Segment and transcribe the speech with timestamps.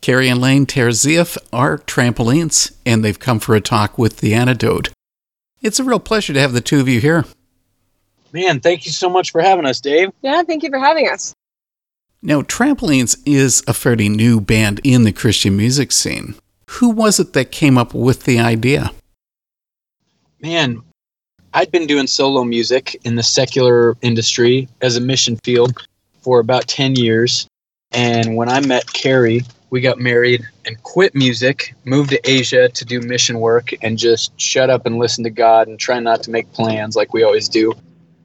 [0.00, 4.90] Carrie and Lane Terzieff are trampolines, and they've come for a talk with The Antidote.
[5.60, 7.26] It's a real pleasure to have the two of you here.
[8.32, 10.10] Man, thank you so much for having us, Dave.
[10.22, 11.34] Yeah, thank you for having us.
[12.22, 16.34] Now, Trampolines is a fairly new band in the Christian music scene.
[16.70, 18.92] Who was it that came up with the idea?
[20.40, 20.80] Man,
[21.52, 25.76] I'd been doing solo music in the secular industry as a mission field
[26.22, 27.46] for about 10 years.
[27.92, 32.84] And when I met Carrie, we got married and quit music, moved to Asia to
[32.84, 36.30] do mission work, and just shut up and listen to God and try not to
[36.30, 37.72] make plans like we always do.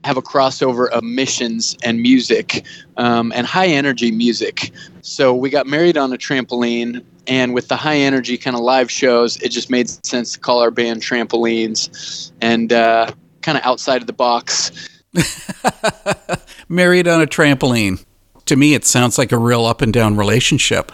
[0.03, 2.65] Have a crossover of missions and music
[2.97, 4.71] um, and high energy music.
[5.01, 8.89] So we got married on a trampoline, and with the high energy kind of live
[8.89, 14.01] shows, it just made sense to call our band Trampolines and uh, kind of outside
[14.01, 14.71] of the box.
[16.69, 18.03] Married on a trampoline.
[18.45, 20.91] To me, it sounds like a real up and down relationship.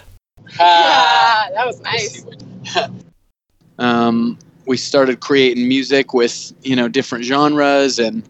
[0.59, 2.25] Ah, that was nice.
[3.79, 8.23] um, we started creating music with you know different genres and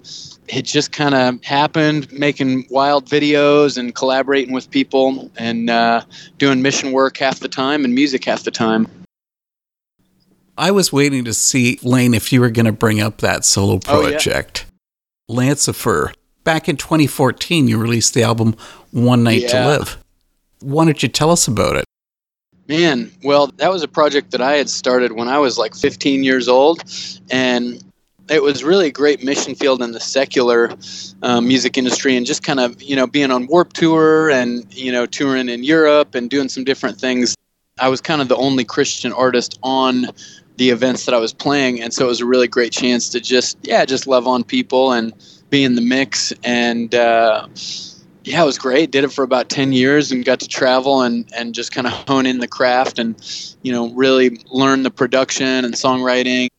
[0.48, 6.02] it just kind of happened making wild videos and collaborating with people and uh,
[6.38, 8.88] doing mission work half the time and music half the time
[10.58, 13.80] I was waiting to see, Lane, if you were going to bring up that solo
[13.80, 14.66] project.
[14.68, 15.54] Oh, yeah.
[15.54, 16.14] Lancifer.
[16.44, 18.56] Back in 2014, you released the album
[18.92, 19.48] One Night yeah.
[19.48, 20.04] to Live.
[20.60, 21.86] Why don't you tell us about it?
[22.72, 26.24] Man, well, that was a project that I had started when I was like 15
[26.24, 26.82] years old.
[27.30, 27.84] And
[28.30, 30.74] it was really a great mission field in the secular
[31.22, 34.90] um, music industry and just kind of, you know, being on Warped Tour and, you
[34.90, 37.36] know, touring in Europe and doing some different things.
[37.78, 40.08] I was kind of the only Christian artist on
[40.56, 43.20] the events that I was playing, and so it was a really great chance to
[43.20, 45.12] just yeah just love on people and
[45.50, 46.96] be in the mix and.
[46.96, 47.50] Uh,
[48.24, 48.92] yeah, it was great.
[48.92, 51.94] Did it for about 10 years and got to travel and, and just kind of
[52.08, 53.16] hone in the craft and,
[53.64, 56.50] you know, really learn the production and songwriting.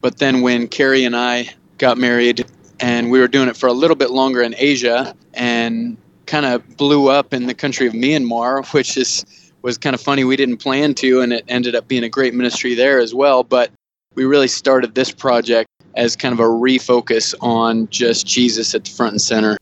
[0.00, 2.46] But then when Carrie and I got married
[2.78, 5.96] and we were doing it for a little bit longer in Asia and
[6.26, 9.24] kind of blew up in the country of Myanmar, which is
[9.62, 10.24] was kind of funny.
[10.24, 13.44] We didn't plan to, and it ended up being a great ministry there as well.
[13.44, 13.70] But
[14.14, 18.90] we really started this project as kind of a refocus on just Jesus at the
[18.90, 19.58] front and center.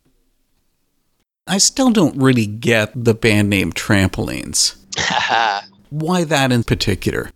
[1.49, 4.77] I still don't really get the band name Trampolines.
[5.91, 7.31] Why that in particular?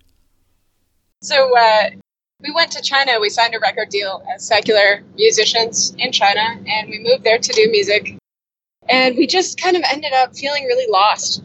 [1.23, 1.91] So, uh,
[2.41, 3.21] we went to China.
[3.21, 7.53] We signed a record deal as secular musicians in China, and we moved there to
[7.53, 8.17] do music.
[8.89, 11.43] And we just kind of ended up feeling really lost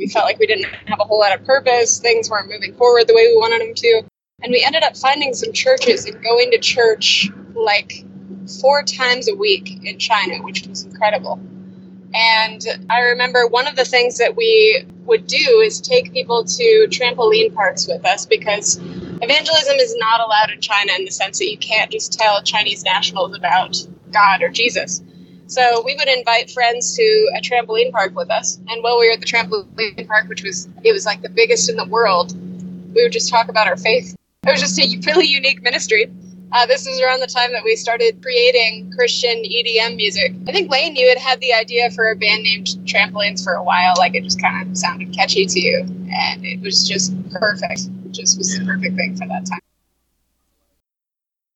[0.00, 2.00] we felt like we didn't have a whole lot of purpose.
[2.00, 4.02] Things weren't moving forward the way we wanted them to.
[4.42, 8.04] And we ended up finding some churches and going to church like
[8.60, 11.38] four times a week in China, which was incredible.
[12.14, 16.86] And I remember one of the things that we would do is take people to
[16.90, 18.78] trampoline parks with us because
[19.22, 22.84] evangelism is not allowed in China in the sense that you can't just tell Chinese
[22.84, 23.76] nationals about
[24.12, 25.02] God or Jesus.
[25.46, 28.58] So we would invite friends to a trampoline park with us.
[28.68, 31.68] And while we were at the trampoline park, which was it was like the biggest
[31.68, 32.36] in the world,
[32.94, 34.16] we would just talk about our faith.
[34.46, 36.10] It was just a really unique ministry.
[36.52, 40.32] Uh, this was around the time that we started creating Christian EDM music.
[40.48, 43.62] I think Lane, you had had the idea for a band named Trampolines for a
[43.62, 43.94] while.
[43.96, 45.78] Like it just kind of sounded catchy to you,
[46.12, 47.82] and it was just perfect.
[48.04, 49.60] It just was the perfect thing for that time.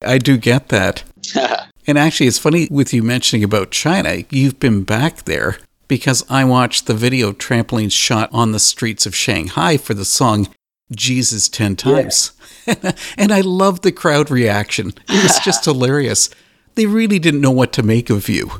[0.02, 1.04] I do get that.
[1.86, 4.24] And actually, it's funny with you mentioning about China.
[4.30, 9.14] You've been back there because I watched the video trampolines shot on the streets of
[9.14, 10.48] Shanghai for the song
[10.96, 12.32] Jesus 10 times.
[12.66, 12.92] Yeah.
[13.18, 14.94] and I loved the crowd reaction.
[15.08, 16.30] It was just hilarious.
[16.74, 18.50] They really didn't know what to make of you.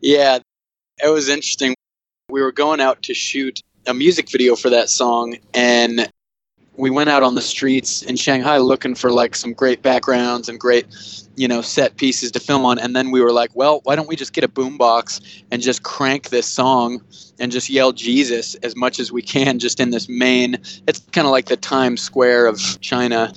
[0.00, 0.38] Yeah,
[1.02, 1.74] it was interesting.
[2.28, 6.08] We were going out to shoot a music video for that song, and
[6.76, 10.60] we went out on the streets in Shanghai looking for like some great backgrounds and
[10.60, 10.86] great
[11.38, 14.08] you know set pieces to film on and then we were like well why don't
[14.08, 17.00] we just get a boombox and just crank this song
[17.38, 20.56] and just yell jesus as much as we can just in this main
[20.88, 23.32] it's kind of like the times square of china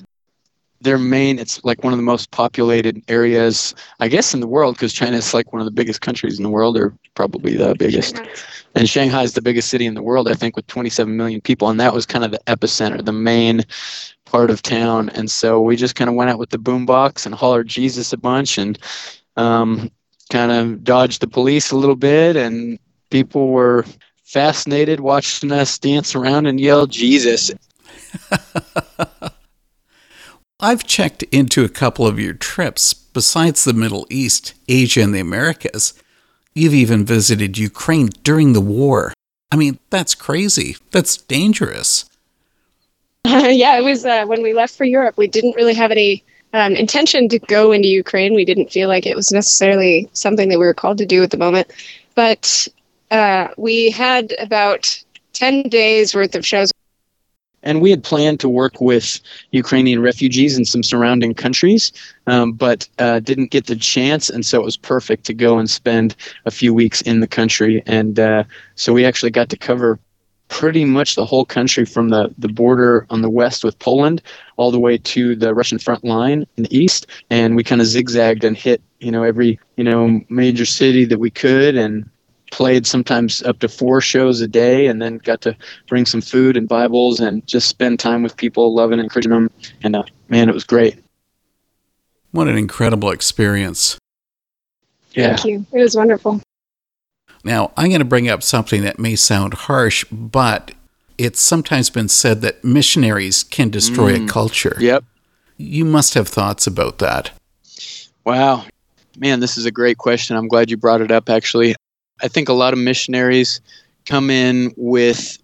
[0.81, 4.75] their main it's like one of the most populated areas i guess in the world
[4.75, 7.75] because china is like one of the biggest countries in the world or probably the
[7.78, 8.22] biggest
[8.75, 11.69] and shanghai is the biggest city in the world i think with 27 million people
[11.69, 13.63] and that was kind of the epicenter the main
[14.31, 15.10] part of town.
[15.10, 18.18] And so we just kind of went out with the boombox and hollered Jesus a
[18.18, 18.80] bunch and
[19.36, 19.92] um,
[20.31, 22.38] kind of dodged the police a little bit.
[22.38, 22.80] And
[23.10, 23.86] people were
[24.24, 27.51] fascinated watching us dance around and yell Jesus.
[30.63, 32.93] I've checked into a couple of your trips.
[32.93, 35.95] Besides the Middle East, Asia, and the Americas,
[36.53, 39.11] you've even visited Ukraine during the war.
[39.51, 40.77] I mean, that's crazy.
[40.91, 42.05] That's dangerous.
[43.25, 45.17] Uh, yeah, it was uh, when we left for Europe.
[45.17, 46.23] We didn't really have any
[46.53, 48.35] um, intention to go into Ukraine.
[48.35, 51.31] We didn't feel like it was necessarily something that we were called to do at
[51.31, 51.71] the moment.
[52.13, 52.67] But
[53.09, 55.03] uh, we had about
[55.33, 56.71] 10 days worth of shows.
[57.63, 59.19] And we had planned to work with
[59.51, 61.91] Ukrainian refugees in some surrounding countries,
[62.27, 64.29] um, but uh, didn't get the chance.
[64.29, 66.15] And so it was perfect to go and spend
[66.45, 67.83] a few weeks in the country.
[67.85, 68.43] And uh,
[68.75, 69.99] so we actually got to cover
[70.51, 74.21] pretty much the whole country from the, the border on the west with Poland
[74.57, 77.07] all the way to the Russian front line in the east.
[77.29, 81.19] And we kind of zigzagged and hit, you know, every, you know, major city that
[81.19, 82.09] we could and
[82.51, 85.56] played sometimes up to four shows a day and then got to
[85.88, 89.50] bring some food and Bibles and just spend time with people, loving and encouraging them.
[89.81, 91.00] And uh, man, it was great.
[92.31, 93.98] What an incredible experience.
[95.13, 95.36] Yeah.
[95.36, 95.65] Thank you.
[95.74, 96.42] It was wonderful.
[97.44, 100.71] Now, I'm going to bring up something that may sound harsh, but
[101.18, 104.77] it's sometimes been said that missionaries can destroy mm, a culture.
[104.80, 105.04] Yep.
[105.57, 107.31] You must have thoughts about that.
[108.25, 108.65] Wow.
[109.18, 110.38] Man, this is a great question.
[110.38, 111.75] I'm glad you brought it up, actually.
[112.21, 113.62] I think a lot of missionaries
[114.06, 115.38] come in with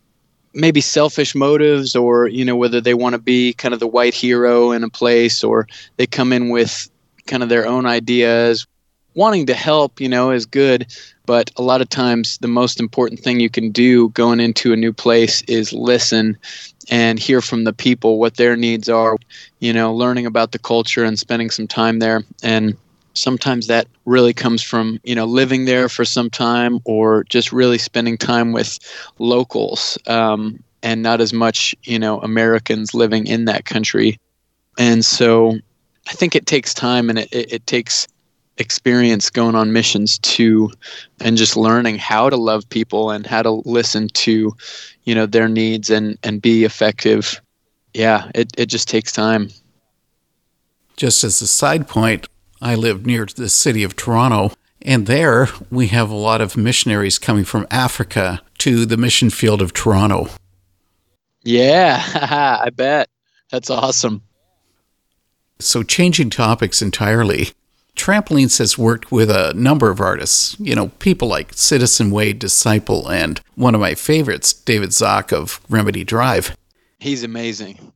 [0.54, 4.14] maybe selfish motives or, you know, whether they want to be kind of the white
[4.14, 6.90] hero in a place or they come in with
[7.28, 8.66] kind of their own ideas.
[9.14, 10.88] Wanting to help, you know, is good,
[11.28, 14.78] but a lot of times the most important thing you can do going into a
[14.78, 16.38] new place is listen
[16.90, 19.18] and hear from the people what their needs are
[19.60, 22.76] you know learning about the culture and spending some time there and
[23.18, 27.78] sometimes that really comes from you know living there for some time or just really
[27.78, 28.80] spending time with
[29.20, 34.18] locals um, and not as much you know americans living in that country.
[34.78, 35.58] And so
[36.08, 38.08] i think it takes time and it, it, it takes
[38.60, 40.72] experience going on missions to
[41.22, 44.56] and just learning how to love people and how to listen to
[45.04, 47.42] you know their needs and and be effective.
[47.94, 49.50] Yeah it, it just takes time.
[50.96, 52.28] Just as a side point
[52.62, 54.52] i live near the city of toronto
[54.82, 59.62] and there we have a lot of missionaries coming from africa to the mission field
[59.62, 60.28] of toronto
[61.44, 62.02] yeah
[62.64, 63.10] i bet
[63.52, 64.22] that's awesome
[65.60, 67.50] so changing topics entirely
[67.98, 73.10] Trampolines has worked with a number of artists, you know, people like Citizen Way Disciple
[73.10, 76.56] and one of my favorites, David Zach of Remedy Drive.
[77.00, 77.92] He's amazing.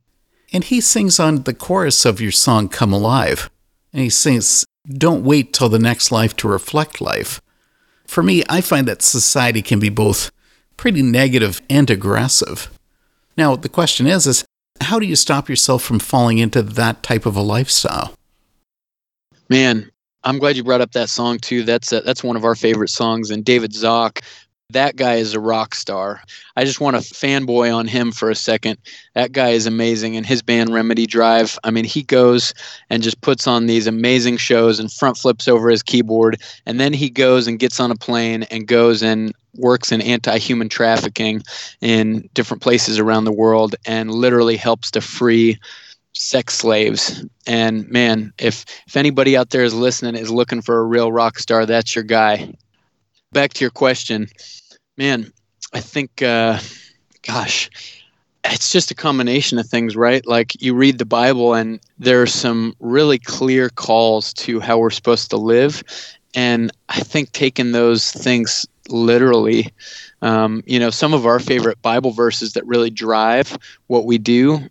[0.52, 3.48] And he sings on the chorus of your song Come Alive.
[3.92, 7.40] And he sings, Don't wait till the next life to reflect life.
[8.06, 10.30] For me, I find that society can be both
[10.76, 12.70] pretty negative and aggressive.
[13.36, 14.44] Now, the question is, is
[14.80, 18.14] how do you stop yourself from falling into that type of a lifestyle?
[19.48, 19.90] Man,
[20.24, 21.62] I'm glad you brought up that song too.
[21.62, 23.30] That's a, that's one of our favorite songs.
[23.30, 24.22] And David Zach,
[24.72, 26.22] that guy is a rock star.
[26.56, 28.78] I just want to fanboy on him for a second.
[29.14, 30.16] That guy is amazing.
[30.16, 32.52] And his band Remedy Drive, I mean, he goes
[32.90, 36.40] and just puts on these amazing shows and front flips over his keyboard.
[36.66, 40.38] And then he goes and gets on a plane and goes and works in anti
[40.38, 41.42] human trafficking
[41.80, 45.58] in different places around the world and literally helps to free
[46.12, 47.24] sex slaves.
[47.46, 51.38] And man, if if anybody out there is listening is looking for a real rock
[51.38, 52.54] star, that's your guy.
[53.32, 54.28] Back to your question,
[54.96, 55.32] man.
[55.72, 56.58] I think, uh,
[57.22, 57.70] gosh,
[58.44, 60.26] it's just a combination of things, right?
[60.26, 64.90] Like you read the Bible, and there are some really clear calls to how we're
[64.90, 65.82] supposed to live,
[66.34, 69.72] and I think taking those things literally.
[70.20, 73.56] Um, you know, some of our favorite Bible verses that really drive
[73.86, 74.68] what we do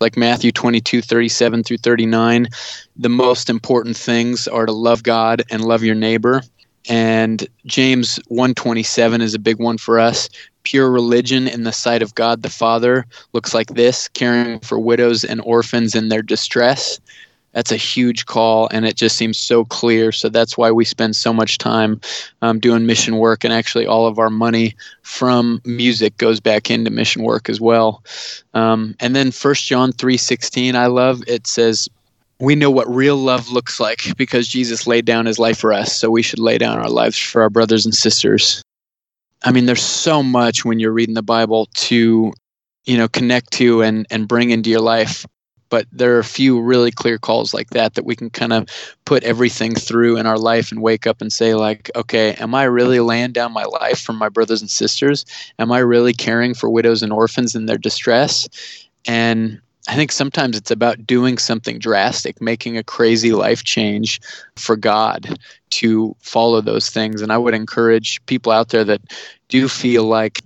[0.00, 2.48] like Matthew 22, 37 through 39,
[2.96, 6.42] the most important things are to love God and love your neighbor.
[6.88, 10.28] And James 127 is a big one for us.
[10.64, 15.24] Pure religion in the sight of God the Father looks like this caring for widows
[15.24, 17.00] and orphans in their distress.
[17.52, 20.10] That's a huge call and it just seems so clear.
[20.10, 22.00] So that's why we spend so much time
[22.42, 26.90] um, doing mission work and actually all of our money from music goes back into
[26.90, 28.02] mission work as well.
[28.54, 31.88] Um, and then first john 3.16 i love it says
[32.40, 35.96] we know what real love looks like because jesus laid down his life for us
[35.96, 38.62] so we should lay down our lives for our brothers and sisters.
[39.42, 42.32] I mean there's so much when you're reading the bible to
[42.84, 45.26] you know connect to and and bring into your life
[45.70, 48.68] but there are a few really clear calls like that that we can kind of
[49.04, 52.64] put everything through in our life and wake up and say like okay am i
[52.64, 55.24] really laying down my life for my brothers and sisters?
[55.58, 58.48] Am i really caring for widows and orphans in their distress?
[59.06, 64.20] And I think sometimes it's about doing something drastic, making a crazy life change
[64.56, 65.38] for God
[65.70, 67.20] to follow those things.
[67.20, 69.02] And I would encourage people out there that
[69.48, 70.40] do feel like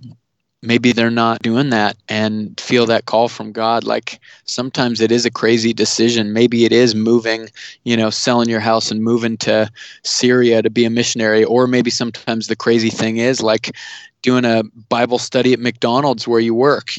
[0.61, 3.83] maybe they're not doing that and feel that call from God.
[3.83, 6.33] Like sometimes it is a crazy decision.
[6.33, 7.49] Maybe it is moving,
[7.83, 9.69] you know, selling your house and moving to
[10.03, 11.43] Syria to be a missionary.
[11.43, 13.75] Or maybe sometimes the crazy thing is like
[14.21, 16.93] doing a Bible study at McDonald's where you work.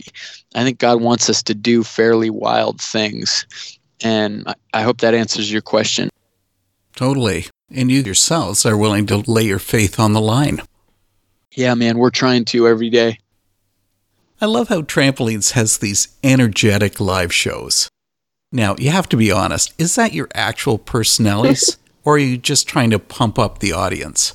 [0.54, 3.46] I think God wants us to do fairly wild things.
[4.02, 6.08] And I hope that answers your question.
[6.96, 7.46] Totally.
[7.70, 10.62] And you yourselves are willing to lay your faith on the line.
[11.52, 13.18] Yeah, man, we're trying to every day.
[14.42, 17.90] I love how Trampolines has these energetic live shows.
[18.50, 22.66] Now, you have to be honest, is that your actual personalities, or are you just
[22.66, 24.34] trying to pump up the audience?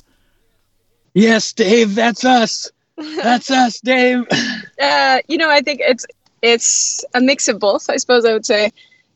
[1.14, 2.70] Yes, Dave, that's us.
[2.96, 4.24] That's us, Dave.
[4.78, 6.04] Uh, you know, I think it's
[6.42, 7.88] it's a mix of both.
[7.88, 8.70] I suppose I would say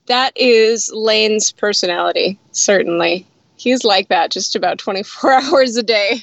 [0.06, 2.38] that is Lane's personality.
[2.52, 6.22] Certainly, he's like that just about twenty four hours a day,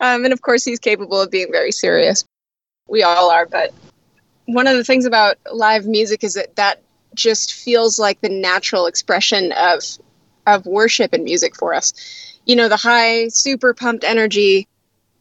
[0.00, 2.24] um, and of course, he's capable of being very serious.
[2.88, 3.72] We all are, but
[4.46, 6.82] one of the things about live music is that that
[7.14, 9.82] just feels like the natural expression of
[10.46, 11.92] of worship and music for us.
[12.44, 14.68] You know, the high, super pumped energy.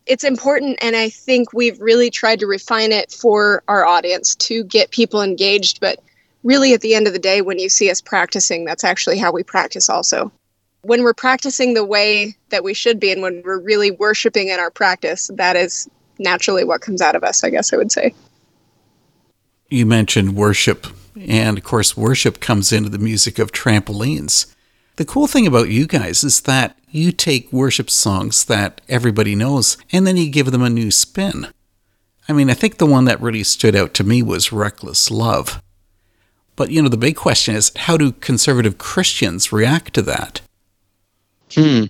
[0.06, 4.64] It's important, and I think we've really tried to refine it for our audience to
[4.64, 5.80] get people engaged.
[5.80, 6.00] But
[6.44, 9.32] really, at the end of the day, when you see us practicing, that's actually how
[9.32, 10.32] we practice also.
[10.84, 14.60] When we're practicing the way that we should be, and when we're really worshiping in
[14.60, 15.90] our practice, that is
[16.20, 18.14] naturally what comes out of us, I guess I would say
[19.70, 20.88] you mentioned worship,
[21.20, 24.54] and of course, worship comes into the music of trampolines.
[24.98, 29.78] The cool thing about you guys is that you take worship songs that everybody knows
[29.92, 31.48] and then you give them a new spin.
[32.30, 35.62] I mean, I think the one that really stood out to me was Reckless Love.
[36.56, 40.42] But, you know, the big question is how do conservative Christians react to that?
[41.54, 41.86] Hmm.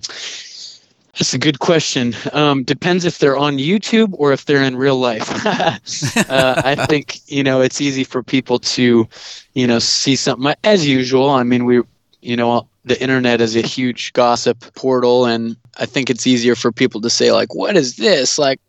[1.18, 2.14] That's a good question.
[2.34, 5.30] Um, depends if they're on YouTube or if they're in real life.
[6.30, 9.08] uh, I think you know it's easy for people to,
[9.54, 11.30] you know, see something as usual.
[11.30, 11.80] I mean, we,
[12.20, 16.70] you know, the internet is a huge gossip portal, and I think it's easier for
[16.70, 18.60] people to say like, "What is this?" Like,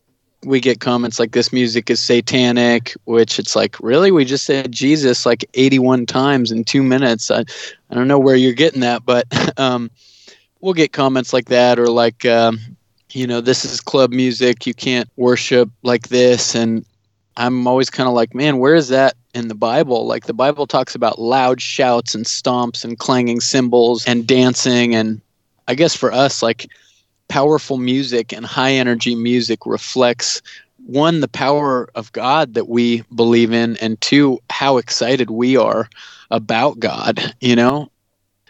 [0.46, 4.12] we get comments like this music is satanic, which it's like, really?
[4.12, 7.30] We just said Jesus like 81 times in two minutes.
[7.30, 7.44] I,
[7.90, 9.26] I don't know where you're getting that, but.
[9.60, 9.90] Um,
[10.62, 12.60] we'll get comments like that or like um,
[13.12, 16.56] you know this is club music you can't worship like this.
[16.56, 16.86] And
[17.40, 20.08] i'm always kind of like man where is that in the bible?
[20.08, 24.96] Like the bible talks about loud shouts and stomps and clanging cymbals and dancing.
[24.96, 25.22] And
[25.68, 26.68] i guess for us like
[27.30, 30.42] powerful music and high energy music reflects
[30.86, 35.90] one the power of god that we believe in and two how excited we are
[36.32, 37.90] about god you know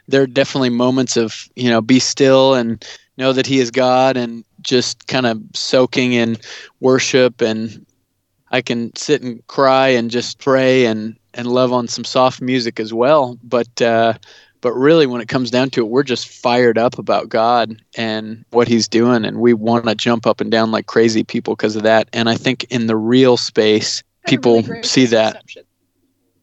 [0.08, 2.86] there are definitely moments of you know be still and
[3.18, 6.38] know that he is god and just kind of soaking in
[6.80, 7.42] worship.
[7.42, 7.86] And
[8.52, 12.80] i can sit and cry and just pray and and love on some soft music
[12.80, 13.38] as well.
[13.44, 14.14] But uh
[14.62, 18.46] but really when it comes down to it we're just fired up about god and
[18.52, 19.26] what he's doing.
[19.26, 22.10] And we want to jump up and down like crazy people because of that.
[22.14, 25.42] And i think in the real space people really see that.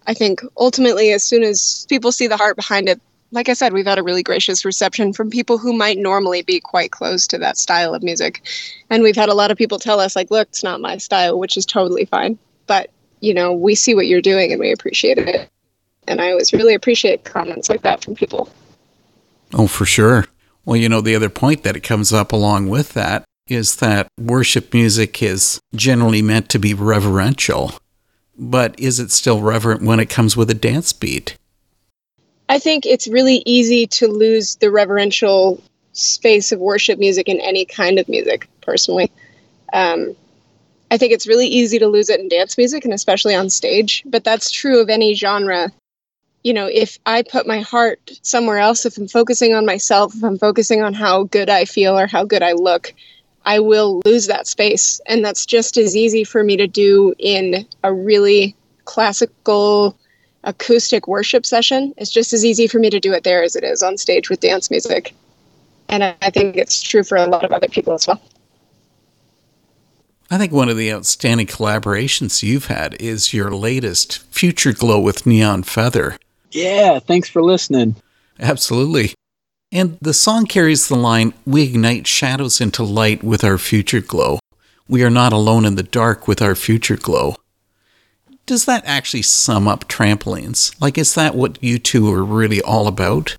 [0.07, 2.99] i think ultimately as soon as people see the heart behind it
[3.35, 6.61] like I said, we've had a really gracious reception from people who might normally be
[6.61, 8.43] quite close to that style of music.
[8.91, 11.39] And we've had a lot of people tell us, like, look, it's not my style,
[11.39, 12.39] which is totally fine.
[12.69, 15.51] But, you know, we see what you're doing and we appreciate it.
[16.07, 18.49] And I always really appreciate comments like that from people.
[19.53, 20.27] Oh, for sure.
[20.65, 24.07] Well, you know, the other point that it comes up along with that is that
[24.19, 27.73] worship music is generally meant to be reverential.
[28.39, 31.37] But is it still reverent when it comes with a dance beat?
[32.55, 35.61] I think it's really easy to lose the reverential
[35.93, 39.11] space of worship music in any kind of music, personally.
[39.73, 40.15] Um,
[40.89, 44.05] I think it's really easy to lose it in dance music and especially on stage,
[44.07, 45.73] but that's true of any genre.
[46.45, 50.23] You know, if I put my heart somewhere else, if I'm focusing on myself, if
[50.23, 52.95] I'm focusing on how good I feel or how good I look,
[53.45, 55.01] I will lose that space.
[55.07, 59.99] And that's just as easy for me to do in a really classical,
[60.45, 63.65] acoustic worship session, it's just as easy for me to do it there as it
[63.65, 65.15] is on stage with dance music.
[65.89, 68.21] And I think it's true for a lot of other people as well.
[70.31, 75.27] I think one of the outstanding collaborations you've had is your latest Future Glow with
[75.27, 76.17] Neon Feather.
[76.51, 77.97] Yeah, thanks for listening.
[78.41, 79.15] Absolutely.
[79.71, 84.39] And the song carries the line We ignite shadows into light with our future glow.
[84.89, 87.37] We are not alone in the dark with our future glow
[88.47, 90.75] does that actually sum up trampolines?
[90.81, 93.37] Like, is that what you two are really all about?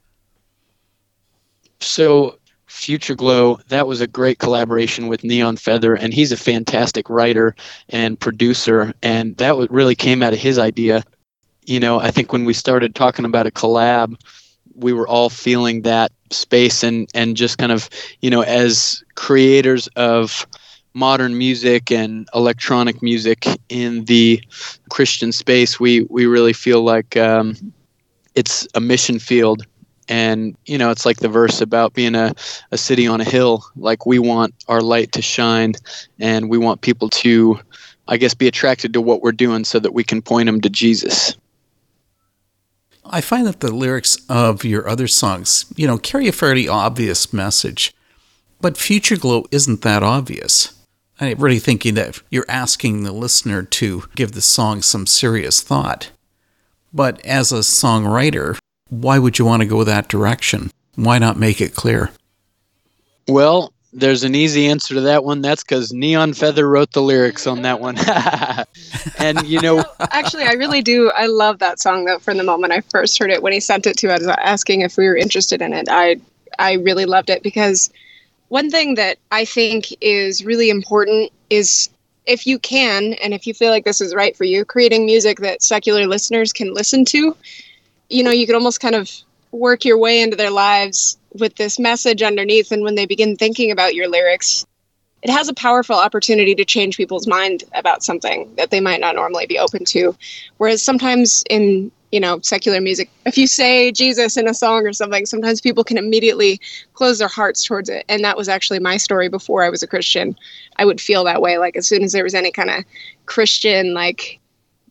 [1.79, 7.09] So, Future Glow, that was a great collaboration with Neon Feather, and he's a fantastic
[7.09, 7.55] writer
[7.89, 11.03] and producer, and that really came out of his idea.
[11.65, 14.15] You know, I think when we started talking about a collab,
[14.75, 19.87] we were all feeling that space and and just kind of, you know, as creators
[19.95, 20.45] of
[20.95, 24.41] modern music and electronic music in the
[24.89, 27.55] Christian space, we we really feel like um,
[28.33, 29.67] it's a mission field.
[30.07, 32.33] And you know it's like the verse about being a,
[32.71, 33.65] a city on a hill.
[33.75, 35.73] Like we want our light to shine
[36.19, 37.59] and we want people to
[38.07, 40.69] i guess be attracted to what we're doing so that we can point them to
[40.69, 41.35] jesus.
[43.03, 47.33] I find that the lyrics of your other songs you know carry a fairly obvious
[47.33, 47.95] message
[48.61, 50.74] but future glow isn't that obvious
[51.19, 56.11] i'm really thinking that you're asking the listener to give the song some serious thought
[56.93, 58.57] but as a songwriter
[58.89, 60.71] why would you want to go that direction?
[60.95, 62.11] Why not make it clear?
[63.27, 65.41] Well, there's an easy answer to that one.
[65.41, 67.97] That's because Neon Feather wrote the lyrics on that one.
[69.17, 69.83] and, you know.
[69.99, 71.11] Actually, I really do.
[71.15, 73.41] I love that song, though, from the moment I first heard it.
[73.41, 76.17] When he sent it to us asking if we were interested in it, I,
[76.59, 77.89] I really loved it because
[78.49, 81.89] one thing that I think is really important is
[82.25, 85.39] if you can, and if you feel like this is right for you, creating music
[85.39, 87.35] that secular listeners can listen to
[88.09, 89.11] you know, you could almost kind of
[89.51, 92.71] work your way into their lives with this message underneath.
[92.71, 94.65] And when they begin thinking about your lyrics,
[95.21, 99.15] it has a powerful opportunity to change people's mind about something that they might not
[99.15, 100.15] normally be open to.
[100.57, 104.93] Whereas sometimes in, you know, secular music, if you say Jesus in a song or
[104.93, 106.61] something, sometimes people can immediately
[106.93, 108.05] close their hearts towards it.
[108.07, 110.33] And that was actually my story before I was a Christian.
[110.77, 111.57] I would feel that way.
[111.57, 112.85] Like as soon as there was any kind of
[113.25, 114.39] Christian, like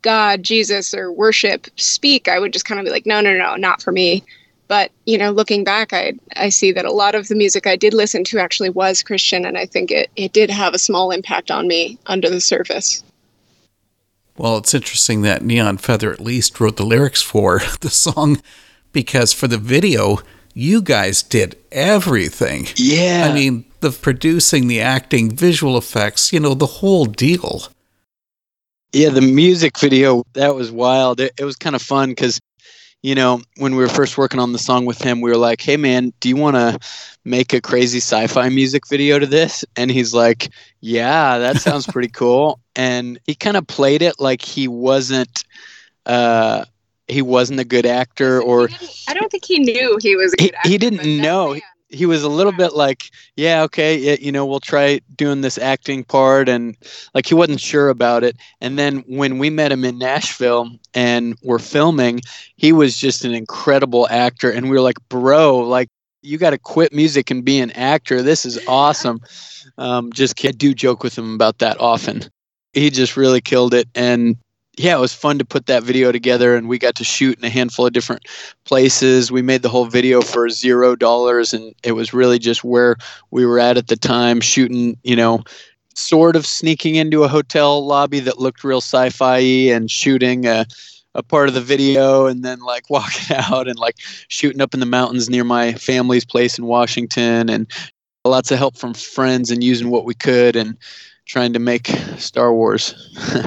[0.02, 3.57] God, Jesus, or worship speak, I would just kind of be like, no, no, no,
[3.57, 4.23] not for me.
[4.69, 7.76] But you know, looking back, I I see that a lot of the music I
[7.76, 11.11] did listen to actually was Christian, and I think it it did have a small
[11.11, 13.02] impact on me under the surface.
[14.37, 18.41] Well, it's interesting that Neon Feather at least wrote the lyrics for the song,
[18.93, 20.18] because for the video,
[20.55, 22.68] you guys did everything.
[22.77, 27.64] Yeah, I mean, the producing, the acting, visual effects, you know, the whole deal.
[28.92, 31.20] Yeah, the music video that was wild.
[31.20, 32.40] It, it was kind of fun because,
[33.05, 35.61] you know, when we were first working on the song with him, we were like,
[35.61, 36.79] "Hey, man, do you want to
[37.23, 40.49] make a crazy sci-fi music video to this?" And he's like,
[40.81, 45.45] "Yeah, that sounds pretty cool." And he kind of played it like he wasn't.
[46.07, 46.64] Uh,
[47.07, 48.71] he wasn't a good actor, or
[49.07, 50.35] I don't think he knew he was.
[50.38, 51.59] he, actor, he didn't know
[51.94, 55.59] he was a little bit like, yeah, okay, yeah, you know, we'll try doing this
[55.59, 56.76] acting part, and
[57.14, 58.37] like he wasn't sure about it.
[58.61, 62.20] And then when we met him in Nashville and we're filming,
[62.57, 65.88] he was just an incredible actor, and we were like, bro, like
[66.22, 68.22] you got to quit music and be an actor.
[68.22, 69.20] This is awesome.
[69.78, 72.22] Um, just I do joke with him about that often.
[72.74, 74.37] He just really killed it, and
[74.76, 77.44] yeah, it was fun to put that video together, and we got to shoot in
[77.44, 78.26] a handful of different
[78.64, 79.30] places.
[79.30, 82.96] We made the whole video for zero dollars, and it was really just where
[83.30, 85.44] we were at at the time, shooting, you know,
[85.94, 90.66] sort of sneaking into a hotel lobby that looked real sci-fi and shooting a,
[91.14, 93.96] a part of the video, and then like walking out and like
[94.28, 97.70] shooting up in the mountains near my family's place in Washington, and
[98.24, 100.76] lots of help from friends and using what we could and
[101.26, 102.94] trying to make Star Wars.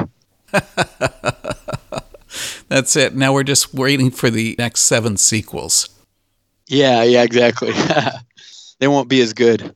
[2.69, 3.15] That's it.
[3.15, 5.89] Now we're just waiting for the next seven sequels.
[6.67, 7.71] Yeah, yeah, exactly.
[8.79, 9.73] they won't be as good.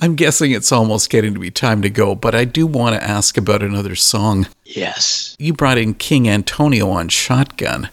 [0.00, 3.02] I'm guessing it's almost getting to be time to go, but I do want to
[3.02, 4.46] ask about another song.
[4.64, 5.34] Yes.
[5.38, 7.88] You brought in King Antonio on Shotgun,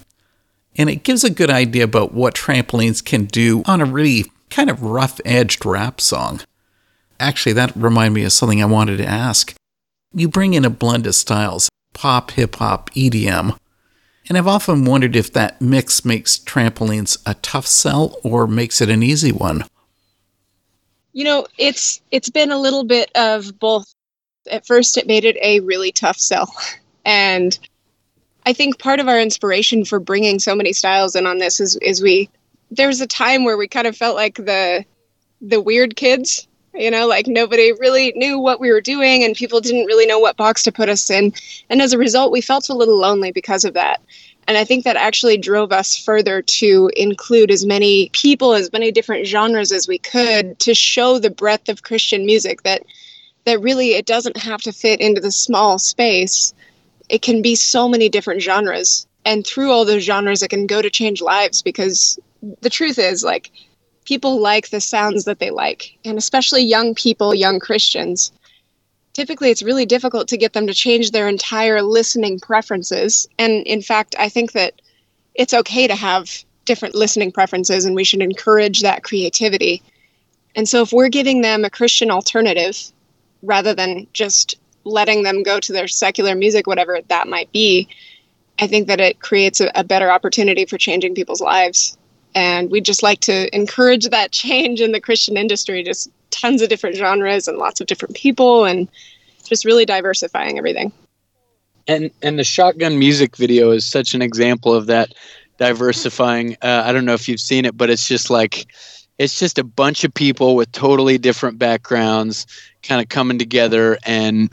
[0.76, 4.70] and it gives a good idea about what trampolines can do on a really kind
[4.70, 6.42] of rough edged rap song.
[7.22, 9.56] Actually, that reminded me of something I wanted to ask
[10.14, 13.58] you bring in a blend of styles pop, hip hop, EDM.
[14.28, 18.90] And I've often wondered if that mix makes trampolines a tough sell or makes it
[18.90, 19.66] an easy one.
[21.12, 23.94] You know, it's it's been a little bit of both.
[24.50, 26.54] At first it made it a really tough sell.
[27.06, 27.60] And
[28.46, 31.76] I think part of our inspiration for bringing so many styles in on this is
[31.82, 32.30] is we
[32.72, 34.86] there was a time where we kind of felt like the
[35.42, 39.62] the weird kids you know like nobody really knew what we were doing and people
[39.62, 41.34] didn't really know what box to put us in.
[41.70, 44.02] And as a result we felt a little lonely because of that.
[44.48, 48.92] And i think that actually drove us further to include as many people as many
[48.92, 52.84] different genres as we could to show the breadth of christian music that
[53.46, 56.54] that really it doesn't have to fit into the small space.
[57.10, 59.08] It can be so many different genres.
[59.26, 62.20] And through all those genres it can go to change lives because
[62.62, 63.52] the truth is like
[64.06, 68.32] people like the sounds that they like, and especially young people, young Christians.
[69.14, 73.28] Typically, it's really difficult to get them to change their entire listening preferences.
[73.38, 74.82] And in fact, I think that
[75.36, 79.82] it's okay to have different listening preferences, and we should encourage that creativity.
[80.56, 82.78] And so, if we're giving them a Christian alternative
[83.42, 87.88] rather than just letting them go to their secular music, whatever that might be,
[88.60, 91.98] I think that it creates a, a better opportunity for changing people's lives
[92.36, 96.70] and we just like to encourage that change in the Christian industry, just tons of
[96.70, 98.90] different genres and lots of different people and
[99.44, 100.92] just really diversifying everything.
[101.88, 105.14] And and the shotgun music video is such an example of that
[105.58, 106.58] diversifying.
[106.62, 108.68] Uh, I don't know if you've seen it, but it's just like
[109.18, 112.48] it's just a bunch of people with totally different backgrounds
[112.82, 114.52] kind of coming together and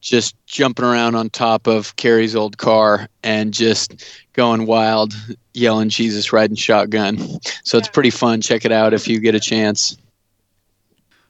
[0.00, 5.14] just jumping around on top of Carrie's old car and just going wild,
[5.56, 7.18] yelling Jesus riding shotgun.
[7.64, 8.40] So it's pretty fun.
[8.40, 9.96] Check it out if you get a chance.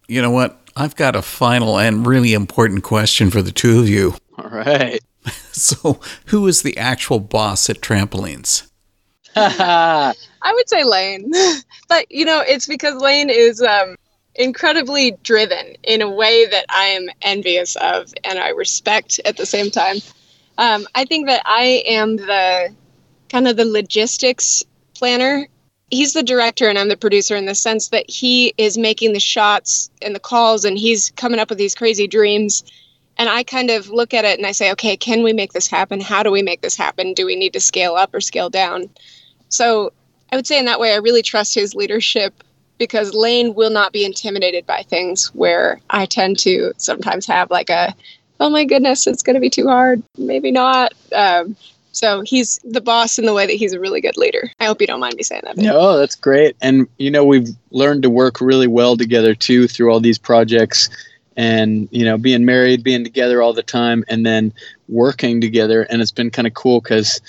[0.09, 0.61] You know what?
[0.77, 4.15] I've got a final and really important question for the two of you.
[4.39, 5.01] All right.
[5.51, 8.71] So, who is the actual boss at Trampolines?
[9.35, 10.15] I
[10.53, 11.33] would say Lane.
[11.89, 13.97] but, you know, it's because Lane is um,
[14.37, 19.47] incredibly driven in a way that I am envious of and I respect at the
[19.47, 19.97] same time.
[20.59, 22.75] Um, I think that I am the
[23.29, 25.49] kind of the logistics planner.
[25.91, 29.21] He's the director and I'm the producer in the sense that he is making the
[29.21, 32.65] shots and the calls and he's coming up with these crazy dreams.
[33.19, 35.69] And I kind of look at it and I say, okay, can we make this
[35.69, 36.01] happen?
[36.01, 37.15] How do we make this happen?
[37.15, 38.91] Do we need to scale up or scale down?
[39.49, 39.93] So
[40.33, 42.43] I would say in that way, I really trust his leadership
[42.79, 47.71] because Lane will not be intimidated by things where I tend to sometimes have like
[47.71, 47.95] a,
[48.39, 50.03] oh my goodness, it's going to be too hard.
[50.19, 50.93] Maybe not.
[51.15, 51.57] Um,
[51.97, 54.51] so he's the boss in the way that he's a really good leader.
[54.61, 55.57] I hope you don't mind me saying that.
[55.57, 56.55] No, that's great.
[56.61, 60.91] And, you know, we've learned to work really well together too through all these projects
[61.39, 64.53] and, you know, being married, being together all the time, and then
[64.89, 65.85] working together.
[65.85, 67.23] And it's been kind of cool because,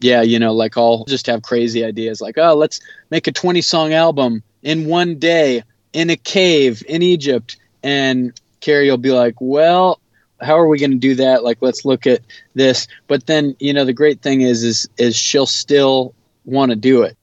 [0.00, 3.60] yeah, you know, like I'll just have crazy ideas like, oh, let's make a 20
[3.60, 7.58] song album in one day in a cave in Egypt.
[7.82, 10.00] And Carrie will be like, well,
[10.40, 11.44] how are we going to do that?
[11.44, 12.20] Like, let's look at
[12.54, 12.86] this.
[13.06, 17.02] But then, you know, the great thing is, is, is she'll still want to do
[17.02, 17.16] it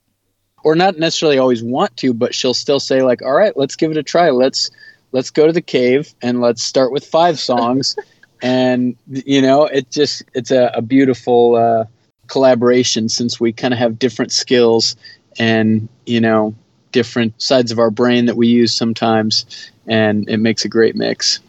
[0.64, 3.90] or not necessarily always want to, but she'll still say like, all right, let's give
[3.90, 4.30] it a try.
[4.30, 4.70] Let's,
[5.12, 7.96] let's go to the cave and let's start with five songs.
[8.42, 11.84] and, you know, it just, it's a, a beautiful, uh,
[12.26, 14.96] collaboration since we kind of have different skills
[15.38, 16.54] and, you know,
[16.90, 21.40] different sides of our brain that we use sometimes, and it makes a great mix.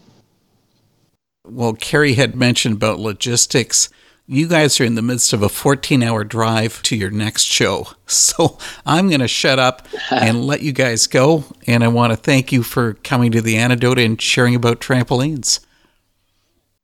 [1.48, 3.90] Well, Carrie had mentioned about logistics.
[4.28, 7.88] You guys are in the midst of a 14 hour drive to your next show.
[8.08, 11.44] So I'm going to shut up and let you guys go.
[11.66, 15.60] And I want to thank you for coming to the antidote and sharing about trampolines.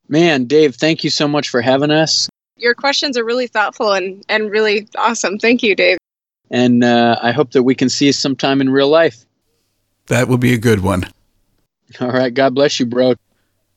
[0.08, 2.28] Man, Dave, thank you so much for having us.
[2.58, 5.38] Your questions are really thoughtful and, and really awesome.
[5.38, 5.98] Thank you, Dave
[6.52, 9.26] and uh, I hope that we can see you sometime in real life.
[10.08, 11.06] That would be a good one.
[12.00, 12.34] All right.
[12.34, 13.16] God bless you, bro.